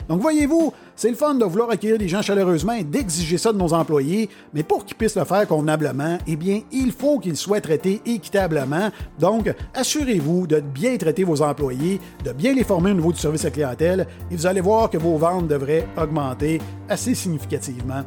Donc 0.09 0.21
voyez-vous, 0.21 0.73
c'est 0.95 1.09
le 1.09 1.15
fun 1.15 1.35
de 1.35 1.45
vouloir 1.45 1.69
accueillir 1.69 1.99
des 1.99 2.07
gens 2.07 2.23
chaleureusement 2.23 2.73
et 2.73 2.83
d'exiger 2.83 3.37
ça 3.37 3.53
de 3.53 3.59
nos 3.59 3.73
employés, 3.73 4.27
mais 4.55 4.63
pour 4.63 4.83
qu'ils 4.83 4.97
puissent 4.97 5.15
le 5.15 5.23
faire 5.23 5.47
convenablement, 5.47 6.17
eh 6.25 6.35
bien, 6.35 6.61
il 6.71 6.91
faut 6.91 7.19
qu'ils 7.19 7.37
soient 7.37 7.61
traités 7.61 8.01
équitablement. 8.07 8.89
Donc, 9.19 9.53
assurez-vous 9.75 10.47
de 10.47 10.61
bien 10.61 10.97
traiter 10.97 11.23
vos 11.23 11.43
employés, 11.43 12.01
de 12.25 12.31
bien 12.31 12.53
les 12.53 12.63
former 12.63 12.89
au 12.89 12.95
niveau 12.95 13.13
du 13.13 13.19
service 13.19 13.45
à 13.45 13.51
clientèle, 13.51 14.07
et 14.31 14.35
vous 14.35 14.47
allez 14.47 14.61
voir 14.61 14.89
que 14.89 14.97
vos 14.97 15.17
ventes 15.17 15.47
devraient 15.47 15.87
augmenter 15.95 16.59
assez 16.89 17.13
significativement. 17.13 18.03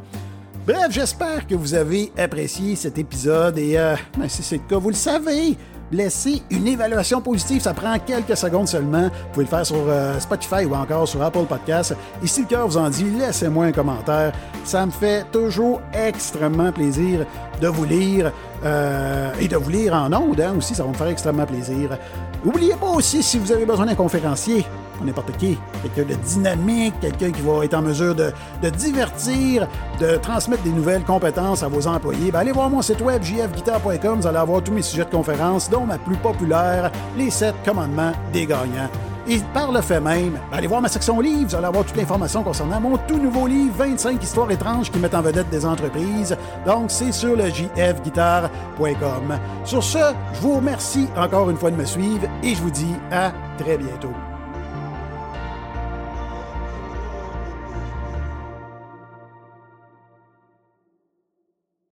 Bref, 0.67 0.87
j'espère 0.91 1.47
que 1.47 1.55
vous 1.55 1.73
avez 1.73 2.11
apprécié 2.17 2.75
cet 2.75 2.97
épisode 2.97 3.57
et 3.57 3.77
euh, 3.77 3.95
ben, 4.17 4.27
si 4.27 4.43
c'est 4.43 4.57
le 4.57 4.63
cas, 4.69 4.77
vous 4.77 4.89
le 4.89 4.95
savez, 4.95 5.57
laissez 5.93 6.41
une 6.49 6.67
évaluation 6.67 7.21
positive. 7.21 7.61
Ça 7.61 7.73
prend 7.73 7.97
quelques 7.99 8.35
secondes 8.35 8.67
seulement. 8.67 9.03
Vous 9.03 9.33
pouvez 9.33 9.45
le 9.45 9.49
faire 9.49 9.65
sur 9.65 9.77
euh, 9.87 10.19
Spotify 10.19 10.65
ou 10.65 10.73
encore 10.75 11.07
sur 11.07 11.21
Apple 11.21 11.45
Podcasts. 11.45 11.95
Et 12.21 12.27
si 12.27 12.41
le 12.41 12.47
cœur 12.47 12.67
vous 12.67 12.77
en 12.77 12.89
dit, 12.89 13.05
laissez-moi 13.05 13.65
un 13.65 13.71
commentaire. 13.71 14.33
Ça 14.65 14.85
me 14.85 14.91
fait 14.91 15.25
toujours 15.31 15.81
extrêmement 15.93 16.71
plaisir 16.71 17.25
de 17.61 17.67
vous 17.67 17.85
lire 17.85 18.31
euh, 18.65 19.31
et 19.39 19.47
de 19.47 19.55
vous 19.55 19.69
lire 19.69 19.93
en 19.93 20.11
ondes 20.11 20.41
hein, 20.41 20.55
aussi. 20.57 20.75
Ça 20.75 20.83
va 20.83 20.89
me 20.89 20.95
faire 20.95 21.07
extrêmement 21.07 21.45
plaisir. 21.45 21.97
N'oubliez 22.43 22.75
pas 22.75 22.89
aussi, 22.89 23.23
si 23.23 23.37
vous 23.37 23.51
avez 23.51 23.65
besoin 23.65 23.85
d'un 23.85 23.95
conférencier, 23.95 24.65
n'importe 25.03 25.35
qui, 25.37 25.57
quelqu'un 25.81 26.13
de 26.13 26.19
dynamique, 26.19 26.93
quelqu'un 26.99 27.31
qui 27.31 27.41
va 27.41 27.65
être 27.65 27.73
en 27.73 27.81
mesure 27.81 28.15
de, 28.15 28.33
divertir, 28.69 29.67
de 29.99 30.17
transmettre 30.17 30.63
des 30.63 30.71
nouvelles 30.71 31.03
compétences 31.03 31.63
à 31.63 31.67
vos 31.67 31.87
employés, 31.87 32.31
ben 32.31 32.39
allez 32.39 32.51
voir 32.51 32.69
mon 32.69 32.81
site 32.81 33.01
web 33.01 33.23
jfguitar.com, 33.23 34.19
vous 34.21 34.27
allez 34.27 34.37
avoir 34.37 34.63
tous 34.63 34.71
mes 34.71 34.81
sujets 34.81 35.05
de 35.05 35.09
conférence, 35.09 35.69
dont 35.69 35.85
ma 35.85 35.97
plus 35.97 36.17
populaire, 36.17 36.91
les 37.17 37.29
7 37.29 37.55
commandements 37.65 38.13
des 38.31 38.45
gagnants. 38.45 38.89
Et 39.27 39.39
par 39.53 39.71
le 39.71 39.81
fait 39.81 40.01
même, 40.01 40.33
ben, 40.51 40.57
allez 40.57 40.67
voir 40.67 40.81
ma 40.81 40.89
section 40.89 41.19
livres, 41.21 41.49
vous 41.49 41.55
allez 41.55 41.67
avoir 41.67 41.85
toute 41.85 41.95
l'information 41.95 42.43
concernant 42.43 42.81
mon 42.81 42.97
tout 42.97 43.17
nouveau 43.17 43.47
livre, 43.47 43.73
25 43.77 44.21
histoires 44.21 44.51
étranges 44.51 44.91
qui 44.91 44.99
mettent 44.99 45.15
en 45.15 45.21
vedette 45.21 45.49
des 45.49 45.65
entreprises. 45.65 46.35
Donc, 46.65 46.91
c'est 46.91 47.13
sur 47.13 47.35
le 47.35 47.45
jfguitar.com. 47.49 49.39
Sur 49.63 49.83
ce, 49.83 50.13
je 50.33 50.41
vous 50.41 50.55
remercie 50.55 51.07
encore 51.15 51.49
une 51.49 51.57
fois 51.57 51.71
de 51.71 51.77
me 51.77 51.85
suivre 51.85 52.27
et 52.43 52.53
je 52.53 52.61
vous 52.61 52.71
dis 52.71 52.95
à 53.11 53.31
très 53.57 53.77
bientôt. 53.77 54.13